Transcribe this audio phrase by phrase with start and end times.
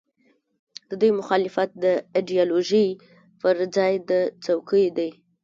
[0.89, 2.87] د دوی مخالفت د ایډیالوژۍ
[3.41, 4.11] پر ځای د
[4.43, 5.09] څوکیو دی.